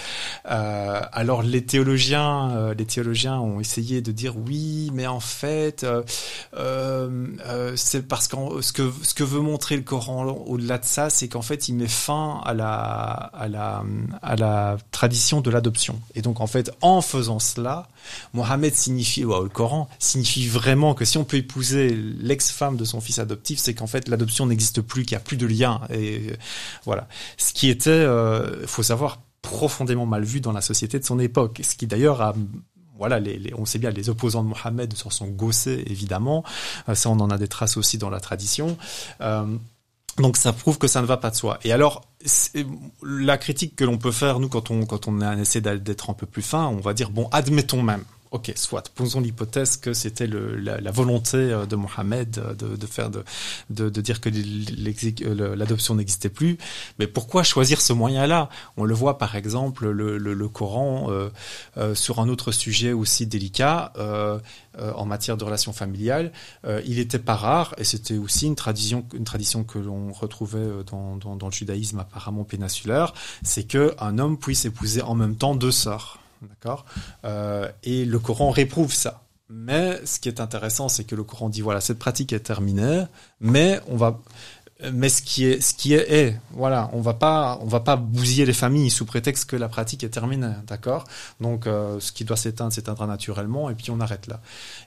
[0.51, 5.85] Euh, alors les théologiens, euh, les théologiens ont essayé de dire oui, mais en fait,
[7.75, 11.69] c'est parce que ce que veut montrer le Coran au-delà de ça, c'est qu'en fait
[11.69, 16.01] il met fin à la tradition de l'adoption.
[16.15, 17.87] Et donc en fait, en faisant cela,
[18.33, 22.99] Mohammed signifie, ou le Coran signifie vraiment que si on peut épouser l'ex-femme de son
[22.99, 23.19] fils
[23.57, 25.81] c'est qu'en fait l'adoption n'existe plus, qu'il n'y a plus de lien.
[25.91, 26.33] Et
[26.85, 27.07] voilà.
[27.37, 31.61] Ce qui était, euh, faut savoir, profondément mal vu dans la société de son époque.
[31.63, 32.35] Ce qui d'ailleurs a
[32.97, 36.43] voilà, les, on sait bien, les opposants de Mohammed s'en sont gossés, évidemment.
[36.89, 38.77] Euh, ça, on en a des traces aussi dans la tradition.
[39.21, 39.45] Euh,
[40.17, 41.59] donc ça prouve que ça ne va pas de soi.
[41.63, 42.01] Et alors,
[43.01, 46.25] la critique que l'on peut faire, nous, quand on, quand on essaie d'être un peu
[46.25, 48.89] plus fin, on va dire, bon, admettons même Ok, soit.
[48.89, 53.23] Posons l'hypothèse que c'était la, la, volonté euh, de Mohamed euh, de, de faire de,
[53.71, 56.59] de, de, dire que euh, l'adoption n'existait plus.
[56.99, 58.49] Mais pourquoi choisir ce moyen-là?
[58.77, 63.25] On le voit par exemple le, le, le Coran euh, sur un autre sujet aussi
[63.25, 64.37] délicat euh,
[64.77, 66.31] en matière de relations familiales.
[66.85, 71.17] il n'était pas rare et c'était aussi une tradition, une tradition que l'on retrouvait dans,
[71.17, 73.13] dans, dans, le judaïsme apparemment péninsulaire,
[73.43, 76.19] c'est que un homme puisse épouser en même temps deux sœurs.
[76.41, 76.85] D'accord
[77.25, 79.23] euh, Et le Coran réprouve ça.
[79.51, 83.05] Mais ce qui est intéressant, c'est que le Coran dit voilà, cette pratique est terminée,
[83.39, 84.19] mais on va
[84.93, 87.97] mais ce qui est ce qui est, est, voilà on va pas on va pas
[87.97, 91.03] bousiller les familles sous prétexte que la pratique est terminée d'accord?
[91.41, 94.39] Donc euh, ce qui doit s'éteindre s'éteindra naturellement et puis on arrête là.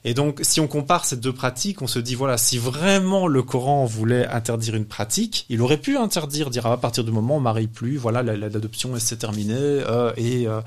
[0.03, 3.43] Et donc si on compare ces deux pratiques on se dit voilà si vraiment le
[3.43, 7.37] Coran voulait interdire une pratique il aurait pu interdire dire à partir du moment où
[7.37, 10.61] on marie plus voilà l'adoption c'est terminé euh, et euh,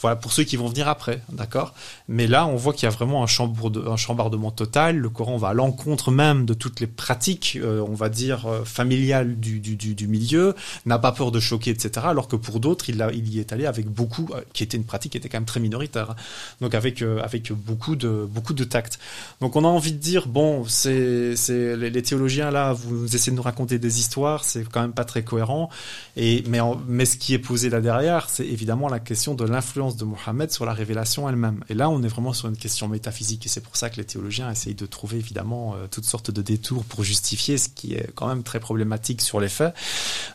[0.00, 1.72] voilà pour ceux qui vont venir après d'accord?
[2.08, 5.50] Mais là on voit qu'il y a vraiment un, un chambardement total le Coran va
[5.50, 10.54] à l'encontre même de toutes les pratiques on va dire familial du, du, milieu,
[10.86, 12.06] n'a pas peur de choquer, etc.
[12.08, 14.84] Alors que pour d'autres, il, il y est allé avec beaucoup, euh, qui était une
[14.84, 16.14] pratique qui était quand même très minoritaire,
[16.60, 18.98] donc avec euh, avec beaucoup de beaucoup de tact.
[19.40, 23.42] Donc on a envie de dire bon, c'est les, théologiens là, vous essayez de nous
[23.42, 25.70] raconter des histoires, c'est quand même pas très cohérent.
[26.16, 29.96] Et mais mais ce qui est posé là derrière, c'est évidemment la question de l'influence
[29.96, 31.62] de Mohammed sur la révélation elle-même.
[31.68, 34.04] Et là, on est vraiment sur une question métaphysique, et c'est pour ça que les
[34.04, 38.10] théologiens essayent de trouver évidemment euh, toutes sortes de détours pour justifier ce qui est
[38.14, 39.74] quand même très problématique sur les faits.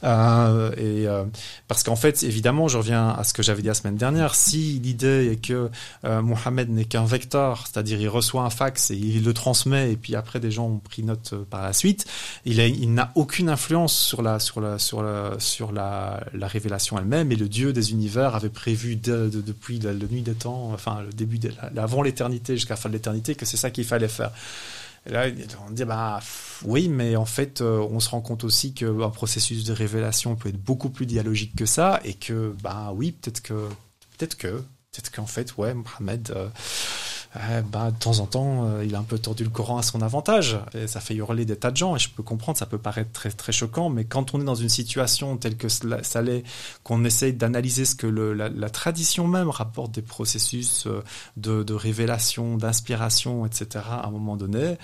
[0.04, 1.24] Euh, et euh,
[1.68, 4.36] parce qu'en fait, évidemment, je reviens à ce que j'avais dit la semaine dernière.
[4.36, 5.72] Si l'idée est que
[6.06, 9.98] euh, Mohamed n'est qu'un vecteur, c'est-à-dire il reçoit un fax et il le transmet, et
[9.98, 12.06] puis après des gens ont pris note par la suite,
[12.46, 17.00] il, il n'a aucune influence sur la sur la sur la sur la, la révélation
[17.00, 17.32] elle-même.
[17.32, 21.40] Et le Dieu des univers avait prévu depuis la, nuit des temps, enfin le début
[21.78, 24.32] avant l'éternité jusqu'à la fin de l'éternité, que c'est ça qu'il fallait faire.
[25.08, 25.28] Et là,
[25.68, 26.20] on dit bah
[26.66, 30.50] oui, mais en fait, euh, on se rend compte aussi qu'un processus de révélation peut
[30.50, 33.54] être beaucoup plus dialogique que ça, et que bah oui, peut-être que
[34.18, 34.48] peut-être que
[34.92, 36.36] peut-être qu'en fait, ouais, Mohamed,
[37.40, 40.02] euh, de temps en temps, euh, il a un peu tordu le Coran à son
[40.02, 40.60] avantage.
[40.74, 41.96] Et ça fait hurler des tas de gens.
[41.96, 44.56] Et je peux comprendre, ça peut paraître très, très choquant, mais quand on est dans
[44.56, 46.44] une situation telle que ça l'est,
[46.84, 51.04] qu'on essaye d'analyser ce que la, tradition même rapporte des processus euh,
[51.38, 54.78] de, révélation, d'inspiration, etc., à un moment donné,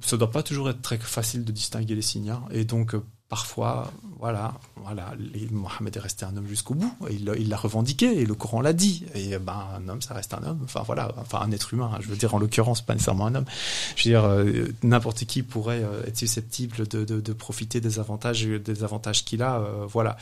[0.00, 2.30] ça doit pas toujours être très facile de distinguer les signes.
[2.30, 2.42] Hein.
[2.50, 2.94] Et donc,
[3.28, 5.14] parfois, voilà, voilà,
[5.50, 6.94] Mohamed est resté un homme jusqu'au bout.
[7.10, 9.04] Il l'a revendiqué et le Coran l'a dit.
[9.14, 10.60] Et ben, un homme, ça reste un homme.
[10.64, 11.90] Enfin voilà, enfin un être humain.
[11.92, 13.46] Hein, je veux dire, en l'occurrence, pas nécessairement un homme.
[13.96, 18.84] Je veux dire, euh, n'importe qui pourrait euh, être susceptible de, profiter des avantages, des
[18.84, 19.56] avantages qu'il a.
[19.56, 20.16] Euh, voilà.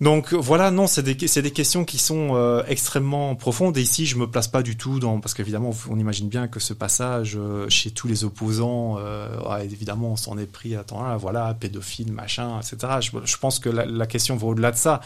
[0.00, 3.76] Donc voilà, non, c'est des, questions qui sont euh, extrêmement profondes.
[3.76, 6.60] Et ici, je me place pas du tout dans, parce qu'évidemment, on imagine bien que
[6.60, 11.16] ce passage euh, chez tous les opposants, euh, évidemment, on s'en est pris temps là,
[11.16, 13.00] voilà, pédophile, machin, etc.
[13.24, 15.00] Je, pense que la, question va au-delà de ça.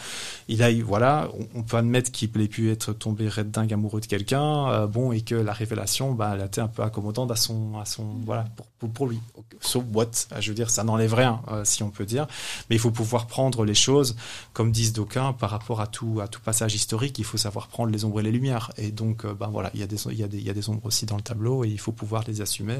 [0.47, 4.85] Il a, voilà, on, peut admettre qu'il ait pu être tombé red amoureux de quelqu'un,
[4.85, 7.85] bon, et que la révélation, bah, elle a été un peu accommodante à son, à
[7.85, 8.45] son, voilà,
[8.79, 9.19] pour, pour, lui.
[9.59, 10.11] So what?
[10.39, 12.27] Je veux dire, ça n'enlève rien, si on peut dire,
[12.69, 14.15] mais il faut pouvoir prendre les choses
[14.53, 17.91] comme dit d'aucuns par rapport à tout, à tout passage historique, il faut savoir prendre
[17.91, 18.71] les ombres et les lumières.
[18.77, 20.49] Et donc, euh, ben voilà, il y, a des, il, y a des, il y
[20.49, 22.79] a des ombres aussi dans le tableau et il faut pouvoir les assumer.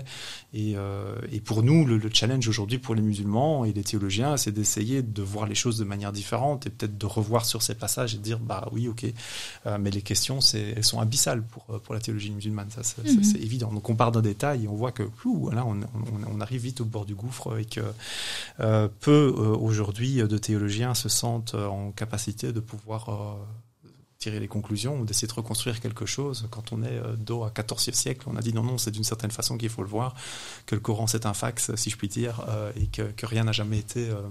[0.53, 4.35] Et, euh, et pour nous, le, le challenge aujourd'hui pour les musulmans et les théologiens,
[4.35, 7.75] c'est d'essayer de voir les choses de manière différente et peut-être de revoir sur ces
[7.75, 9.05] passages et de dire, bah oui, ok,
[9.67, 13.03] euh, mais les questions, c'est, elles sont abyssales pour, pour la théologie musulmane, ça, c'est,
[13.03, 13.41] mm -hmm.
[13.41, 13.71] évident.
[13.71, 16.81] Donc on part d'un détail et on voit que voilà, on, on, on, arrive vite
[16.81, 17.81] au bord du gouffre et que
[18.59, 19.27] euh, peu
[19.67, 23.35] aujourd'hui de théologiens se sentent en capacité de pouvoir euh,
[24.23, 26.47] tirer les conclusions ou d'essayer de reconstruire quelque chose.
[26.49, 29.03] Quand on est euh, dos à 14e siècle, on a dit non, non, c'est d'une
[29.03, 30.15] certaine façon qu'il faut le voir,
[30.65, 33.43] que le Coran c'est un fax, si je puis dire, euh, et que, que rien
[33.43, 34.21] n'a jamais été, euh,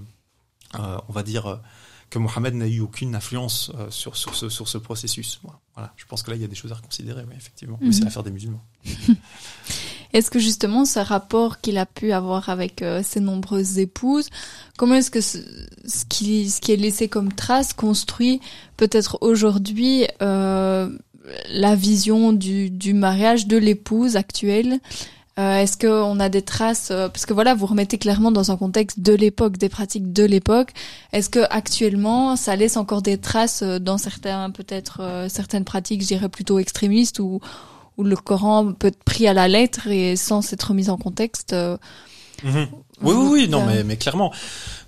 [0.78, 1.60] euh, on va dire,
[2.08, 5.40] que Mohamed n'a eu aucune influence sur, sur, ce, sur ce processus.
[5.42, 5.60] Voilà.
[5.74, 5.92] voilà.
[5.96, 7.76] Je pense que là, il y a des choses à reconsidérer, oui, effectivement.
[7.76, 7.86] Mm -hmm.
[7.86, 8.64] Mais c'est l'affaire des musulmans.
[10.12, 14.28] Est-ce que justement ce rapport qu'il a pu avoir avec euh, ses nombreuses épouses,
[14.76, 15.38] comment est-ce que ce,
[16.08, 18.40] qui, ce qui est laissé comme trace construit
[18.76, 20.88] peut-être aujourd'hui euh,
[21.50, 24.80] la vision du, du mariage de l'épouse actuelle?
[25.38, 28.56] Euh, Est-ce qu'on a des traces euh, Parce que voilà, vous remettez clairement dans un
[28.58, 30.72] contexte de l'époque, des pratiques de l'époque.
[31.12, 36.02] Est-ce que actuellement, ça laisse encore des traces euh, dans certains, peut-être euh, certaines pratiques,
[36.02, 37.40] je dirais plutôt extrémistes ou
[37.96, 41.52] où le Coran peut être pris à la lettre et sans s'être remis en contexte.
[41.52, 41.76] Euh,
[42.42, 42.64] mmh.
[43.02, 44.32] Oui, oui, oui, non, mais, mais clairement.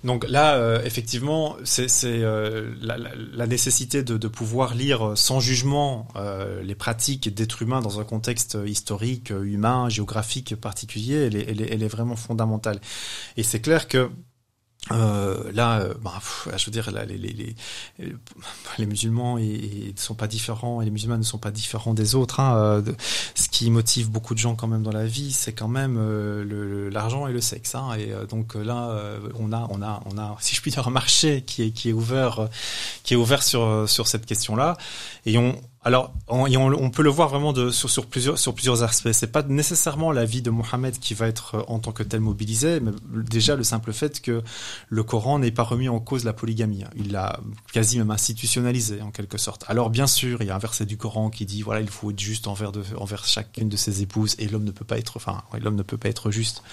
[0.03, 6.07] Donc là, euh, effectivement, c'est euh, la, la, nécessité de, de, pouvoir lire sans jugement
[6.15, 11.61] euh, les pratiques d'êtres humains dans un contexte historique, humain, géographique particulier, elle est, elle
[11.61, 12.79] est, elle est vraiment fondamentale.
[13.35, 14.09] Et c'est clair que
[14.91, 16.21] euh, là, euh, bah,
[16.55, 17.55] je veux dire, là, les, les, les,
[18.77, 22.39] les musulmans ne sont pas différents et les musulmans ne sont pas différents des autres.
[22.39, 22.55] Hein.
[22.55, 22.81] Euh,
[23.33, 26.89] ce qui motive beaucoup de gens quand même dans la vie, c'est quand même euh,
[26.91, 27.73] l'argent et le sexe.
[27.73, 27.95] Hein.
[27.97, 30.87] Et euh, donc là, euh, on a, on a, on a, si je puis dire,
[30.87, 32.47] un marché qui est qui est ouvert,
[33.03, 34.77] qui est ouvert sur sur cette question-là.
[35.25, 39.11] Et on, alors, on, peut le voir vraiment sur, plusieurs, sur plusieurs aspects.
[39.11, 42.21] C'est pas nécessairement la vie de Mohammed qui va être euh, en tant que tel
[42.21, 42.89] mobilisé, mais
[43.29, 44.41] déjà le simple fait que
[44.89, 46.85] le Coran n'ait pas remis en cause la polygamie.
[46.95, 47.39] Il l'a
[47.71, 49.63] quasi même institutionnalisé en quelque sorte.
[49.67, 52.09] Alors bien sûr, il y a un verset du Coran qui dit voilà, il faut
[52.09, 55.17] être juste envers, de, envers chacune de ses épouses et l'homme ne peut pas être,
[55.17, 56.63] enfin, l'homme ne peut pas être juste.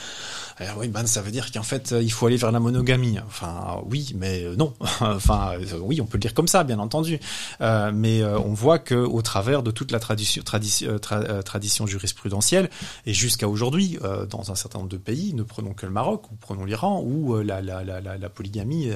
[0.56, 3.18] Alors oui, ben ça veut dire qu'en fait il faut aller vers la monogamie.
[3.26, 4.72] Enfin oui, mais non.
[5.00, 7.20] enfin oui, on peut le dire comme ça, bien entendu.
[7.60, 11.42] Euh, mais euh, on voit que au travers de toute la tradition, tradition, tra, euh,
[11.42, 12.70] tradition jurisprudentielle
[13.06, 16.30] et jusqu'à aujourd'hui, euh, dans un certain nombre de pays, ne prenons que le Maroc
[16.30, 18.90] ou prenons l'Iran, où euh, la, polygamie,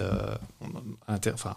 [1.08, 1.56] enfin,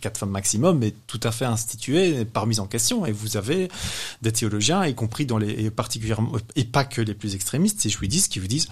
[0.00, 3.06] quatre femmes maximum est tout à fait instituée, pas remise en question.
[3.06, 3.68] Et vous avez
[4.22, 7.90] des théologiens, y compris dans les, et particulièrement, et pas que les plus extrémistes, si
[7.90, 8.68] je lui dis, qui vous disent,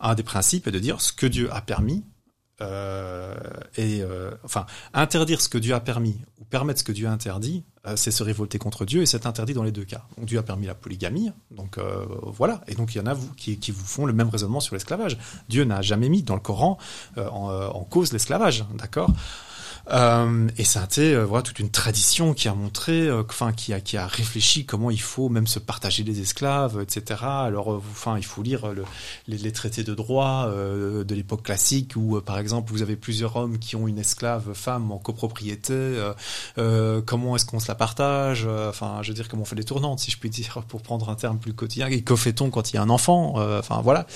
[0.00, 2.02] un des principes est de dire ce que Dieu a permis,
[2.62, 3.34] euh,
[3.76, 7.10] et euh, enfin interdire ce que Dieu a permis ou permettre ce que Dieu a
[7.10, 10.02] interdit, euh, c'est se révolter contre Dieu et c'est interdit dans les deux cas.
[10.16, 12.60] Donc Dieu a permis la polygamie, donc euh, voilà.
[12.66, 15.16] Et donc il y en a qui, vous font le même raisonnement sur l'esclavage.
[15.48, 16.78] Dieu n'a jamais mis dans le Coran
[17.16, 19.10] en, cause l'esclavage, d'accord?
[19.88, 23.52] Euh, et ça a été euh, voilà toute une tradition qui a montré, euh, enfin
[23.52, 27.20] qui a qui a réfléchi comment il faut même se partager les esclaves, etc.
[27.22, 28.84] Alors enfin il faut lire le,
[29.26, 33.74] les, traités de droit de l'époque classique où par exemple vous avez plusieurs hommes qui
[33.74, 35.72] ont une esclave femme en copropriété.
[36.56, 40.00] comment est-ce qu'on se la partage Enfin je veux dire comment on fait les tournantes
[40.00, 41.88] si je puis dire pour prendre un terme plus quotidien.
[41.88, 44.06] Et que fait-on quand il y a un enfant Enfin voilà.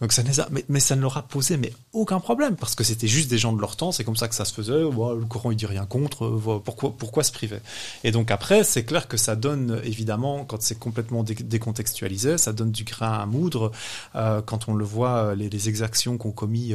[0.00, 3.08] Donc ça mais, mais, ça ne leur a posé mais aucun problème parce que c'était
[3.08, 3.92] juste des gens de leur temps.
[3.92, 4.82] C'est comme ça que ça se faisait.
[5.18, 6.28] Le Coran il dit rien contre,
[6.64, 7.58] pourquoi, pourquoi se priver.
[8.04, 12.70] Et donc après, c'est clair que ça donne, évidemment, quand c'est complètement décontextualisé, ça donne
[12.70, 13.72] du grain à moudre
[14.14, 16.74] quand on le voit, les, les exactions qu'ont commis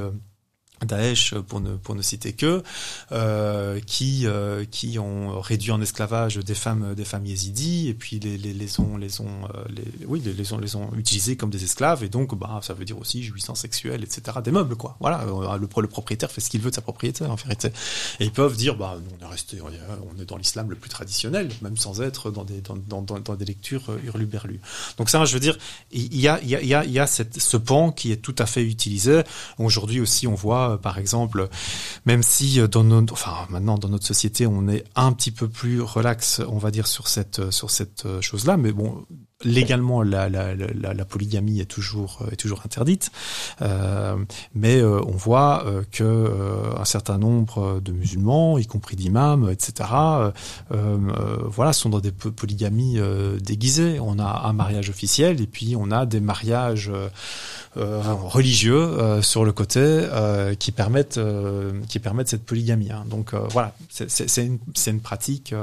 [0.85, 2.63] Daesh, pour ne, pour ne citer que,
[3.11, 8.19] euh, qui, euh, qui ont réduit en esclavage des femmes, des femmes yézidis, et puis
[8.19, 11.63] les, les, ont, les ont, euh, les, oui, les, ont, les ont utilisées comme des
[11.63, 14.37] esclaves, et donc, bah, ça veut dire aussi jouissance sexuelle, etc.
[14.43, 14.97] Des meubles, quoi.
[14.99, 17.69] Voilà, euh, le, le propriétaire fait ce qu'il veut de sa propriété, en vérité.
[18.19, 21.49] Et ils peuvent dire, bah, on est resté, on est dans l'islam le plus traditionnel,
[21.61, 24.59] même sans être dans des, dans, dans, dans, des lectures hurluberlues.
[24.97, 25.57] Donc ça, je veux dire,
[25.91, 28.35] il y a, il y a, il y a cette, ce pan qui est tout
[28.37, 29.21] à fait utilisé.
[29.57, 31.49] Aujourd'hui aussi, on voit euh, par exemple,
[32.05, 35.47] même si euh, dans notre, enfin maintenant dans notre société, on est un petit peu
[35.47, 39.05] plus relax, on va dire sur cette euh, sur cette chose-là, mais bon,
[39.43, 40.29] légalement la,
[41.07, 43.11] polygamie est toujours toujours interdite,
[43.61, 44.15] euh,
[44.53, 49.49] mais euh, on voit euh, que euh, un certain nombre de musulmans, y compris d'imams,
[49.49, 49.89] etc.,
[50.69, 52.99] voilà, sont dans des polygamies
[53.41, 53.99] déguisées.
[53.99, 56.91] On a un mariage officiel et puis on a des mariages
[57.75, 60.07] religieux sur le côté
[60.59, 61.19] qui permettent
[62.27, 62.91] cette polygamie.
[62.91, 63.05] Hein.
[63.09, 64.45] Donc voilà, c'est
[64.87, 65.53] une, pratique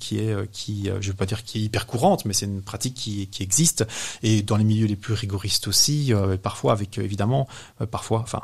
[0.00, 2.85] qui est qui je vais pas dire qui est hyper courante, mais c'est une pratique
[2.92, 3.86] qui, qui existe
[4.22, 7.48] et dans les milieux les plus rigoristes aussi, euh, parfois avec euh, évidemment,
[7.80, 8.42] euh, parfois, enfin,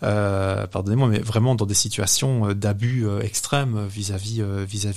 [0.00, 4.42] pardonnez-moi, mais vraiment dans des situations d'abus extrêmes vis-à-vis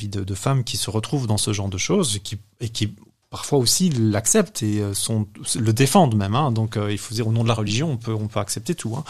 [0.09, 2.19] de, femmes qui se retrouvent dans ce genre de choses
[2.59, 2.95] et qui
[3.33, 5.25] parfois aussi l'acceptent et euh, sont,
[5.59, 6.35] le défendent même.
[6.35, 6.51] Hein.
[6.51, 8.75] Donc euh, il faut dire au nom de la religion, on peut, on peut accepter
[8.75, 9.03] tout, hein.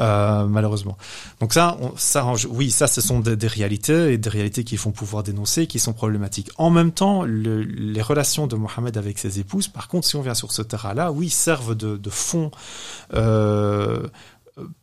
[0.00, 0.98] euh, malheureusement.
[1.38, 4.90] Donc ça, on, ça, oui, ça, ce sont des, réalités et des réalités qui font
[4.90, 6.50] pouvoir dénoncer, qui sont problématiques.
[6.58, 10.22] En même temps, le, les relations de Mohamed avec ses épouses, par contre, si on
[10.22, 12.50] vient sur ce terrain-là, oui, servent de, de fond.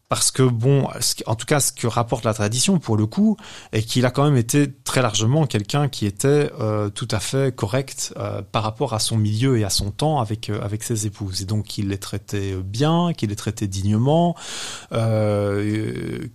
[0.10, 0.88] Parce que bon,
[1.26, 3.36] en tout cas, ce que rapporte la tradition pour le coup,
[3.74, 7.54] est qu'il a quand même été très largement quelqu'un qui était euh, tout à fait
[7.54, 11.08] correct euh, par rapport à son milieu et à son temps avec euh, avec ses
[11.08, 14.36] épouses, et donc il les traitait bien, qu'il les traitait dignement,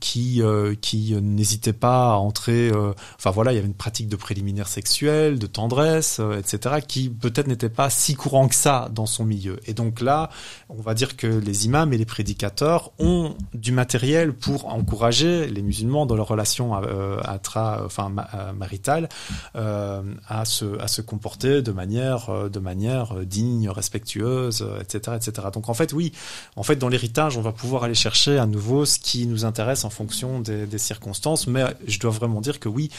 [0.01, 0.43] qui
[0.81, 2.71] qui n'hésitait pas à entrer.
[3.19, 7.47] enfin voilà, il y avait une pratique de préliminaire sexuel, de tendresse, etc., qui peut-être
[7.47, 9.59] n'était pas si courant que ça dans son milieu.
[9.67, 10.31] Et donc là,
[10.69, 15.63] on va dire que les imams et les prédicateurs ont du matériel pour encourager les
[15.63, 19.09] musulmans dans leur relation euh, intra, enfin euh, maritale,
[19.55, 25.49] euh, à se à se comporter de manière de manière digne, respectueuse, etc., etc.
[25.53, 26.13] Donc en fait, oui,
[26.57, 29.85] en fait, dans l'héritage, on va pouvoir aller chercher à nouveau ce qui nous intéresse
[29.85, 31.47] en fonction des, des circonstances.
[31.47, 32.91] Mais je dois vraiment dire que oui,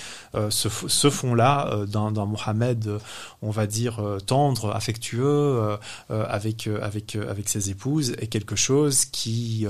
[0.49, 2.99] ce, ce fond-là d'un Mohamed,
[3.41, 5.77] on va dire tendre, affectueux,
[6.09, 9.67] avec avec avec ses épouses, est quelque chose qui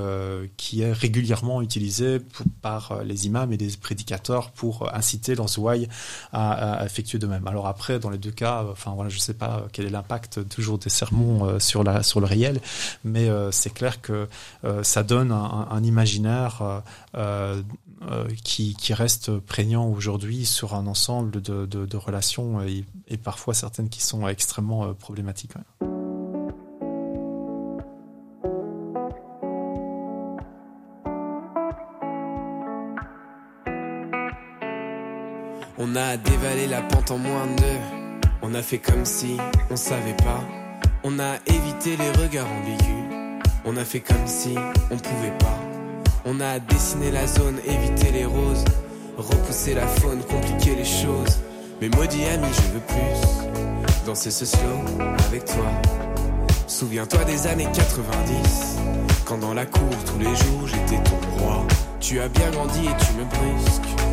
[0.57, 2.19] qui régulièrement utilisé
[2.61, 5.87] par euh, les imams et les prédicateurs pour euh, inciter leurs ouailles
[6.31, 7.47] à, effectuer de même.
[7.47, 9.89] Alors après, dans les deux cas, euh, enfin voilà, je ne sais pas quel est
[9.89, 12.59] l'impact toujours des sermons sur le réel,
[13.03, 14.27] mais c'est clair que
[14.81, 16.81] ça donne un, imaginaire
[18.43, 24.93] qui, reste prégnant aujourd'hui sur un ensemble de, relations et, parfois certaines qui sont extrêmement
[24.93, 25.53] problématiques.
[35.93, 38.27] On a dévalé la pente en moins de deux.
[38.41, 39.37] On a fait comme si
[39.69, 40.41] on savait pas.
[41.03, 43.43] On a évité les regards ambigus.
[43.63, 44.55] On a fait comme si
[44.89, 45.59] on pouvait pas.
[46.25, 48.65] On a dessiné la zone, évité les roses.
[49.17, 51.37] Repousser la faune, compliquer les choses.
[51.79, 54.07] Mais maudit ami, je veux plus.
[54.07, 54.79] Danser ce slow
[55.27, 55.69] avec toi.
[56.65, 58.79] Souviens-toi des années 90.
[59.25, 61.67] Quand dans la cour tous les jours j'étais ton roi.
[61.99, 64.12] Tu as bien grandi et tu me brusques.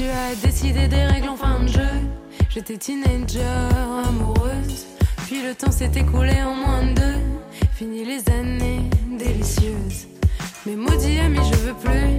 [0.00, 1.92] Tu as décidé des règles en fin de jeu.
[2.48, 3.42] J'étais teenager,
[4.08, 4.86] amoureuse.
[5.26, 7.18] Puis le temps s'est écoulé en moins de deux.
[7.74, 8.88] Fini les années
[9.18, 10.08] délicieuses.
[10.64, 12.16] Mais maudit ami, je veux plus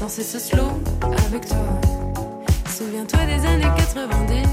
[0.00, 0.80] danser ce slow
[1.26, 1.78] avec toi.
[2.74, 4.48] Souviens-toi des années 90,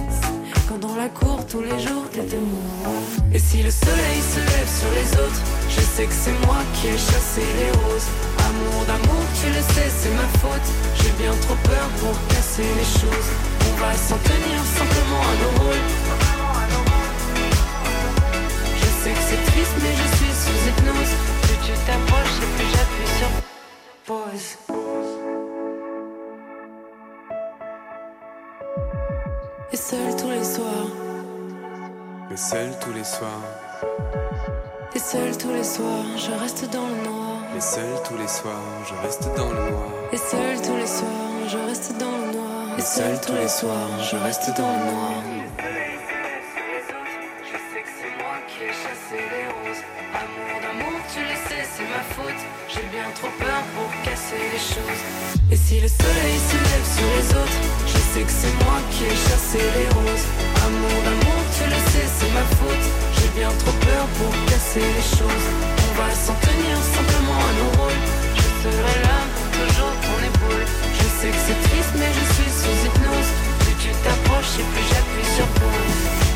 [0.68, 2.92] quand dans la cour tous les jours t'étais moi.
[3.34, 6.88] Et si le soleil se lève sur les autres, je sais que c'est moi qui
[6.88, 8.10] ai chassé les roses.
[8.40, 10.68] Amour d'amour, tu le sais, c'est ma faute.
[10.96, 13.30] J'ai bien trop peur pour casser les choses.
[13.68, 15.88] On va s'en tenir simplement à nos rôles.
[18.82, 21.14] Je sais que c'est triste, mais je suis sous hypnose.
[21.42, 23.32] Plus tu t'approches et plus j'appuie sur
[24.06, 24.50] pause.
[29.74, 30.92] Et seul tous les soirs.
[32.30, 33.46] Mais seul tous les soirs.
[34.94, 37.21] Et seul tous les soirs, je reste dans le noir.
[37.54, 39.90] Mais seul tous les soirs, je reste dans le noir.
[40.14, 42.78] Et seul tous les soirs, je reste dans le noir.
[42.78, 45.24] Et seul tous les soirs, je reste dans le noir.
[47.44, 49.84] Je sais que c'est moi qui ai chassé les roses.
[50.16, 52.42] Amour d'amour, tu le sais, c'est ma faute.
[52.70, 55.04] J'ai bien trop peur pour casser les choses.
[55.52, 59.04] Et si le soleil se lève sur les autres, je sais que c'est moi qui
[59.12, 60.28] ai chassé les roses.
[60.66, 62.86] Amour d'amour, tu le sais, c'est ma faute.
[63.20, 65.81] J'ai bien trop peur pour casser les choses.
[66.10, 68.02] S'en tenir simplement à nos rôles.
[68.36, 70.66] Je serai là pour toujours ton épaule.
[70.98, 73.32] Je sais que c'est triste, mais je suis sous hypnose.
[73.60, 76.31] Plus tu t'approches et plus j'appuie sur pause.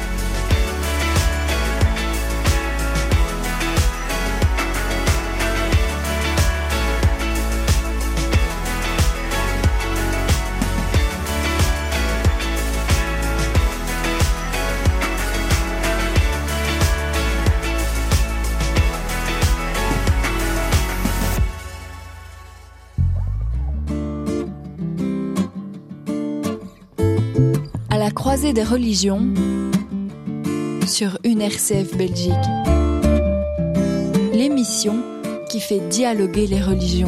[28.53, 29.27] Des religions
[30.87, 32.33] sur une RCF Belgique.
[34.33, 34.97] L'émission
[35.49, 37.07] qui fait dialoguer les religions.